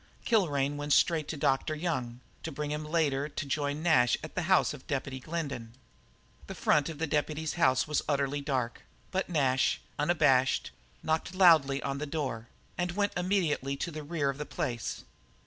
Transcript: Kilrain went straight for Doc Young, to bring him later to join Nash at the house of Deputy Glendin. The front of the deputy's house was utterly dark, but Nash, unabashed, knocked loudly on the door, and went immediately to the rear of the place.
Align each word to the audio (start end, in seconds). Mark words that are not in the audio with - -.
Kilrain 0.25 0.77
went 0.77 0.93
straight 0.93 1.29
for 1.29 1.37
Doc 1.37 1.69
Young, 1.69 2.21
to 2.41 2.51
bring 2.51 2.71
him 2.71 2.83
later 2.83 3.29
to 3.29 3.45
join 3.45 3.83
Nash 3.83 4.17
at 4.23 4.33
the 4.33 4.41
house 4.49 4.73
of 4.73 4.87
Deputy 4.87 5.19
Glendin. 5.19 5.73
The 6.47 6.55
front 6.55 6.89
of 6.89 6.97
the 6.97 7.05
deputy's 7.05 7.53
house 7.53 7.87
was 7.87 8.01
utterly 8.09 8.41
dark, 8.41 8.81
but 9.11 9.29
Nash, 9.29 9.79
unabashed, 9.99 10.71
knocked 11.03 11.35
loudly 11.35 11.83
on 11.83 11.99
the 11.99 12.07
door, 12.07 12.47
and 12.79 12.93
went 12.93 13.13
immediately 13.15 13.77
to 13.77 13.91
the 13.91 14.01
rear 14.01 14.31
of 14.31 14.39
the 14.39 14.45
place. 14.47 15.03